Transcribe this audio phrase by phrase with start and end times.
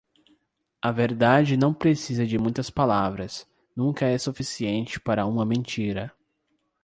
[0.81, 6.11] A verdade não precisa de muitas palavras, nunca é suficiente para uma mentira.